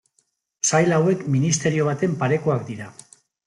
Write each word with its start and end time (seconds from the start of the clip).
Sail 0.69 0.95
hauek 0.97 1.21
ministerio 1.37 1.87
baten 1.91 2.19
parekoak 2.25 2.69
dira. 2.73 2.93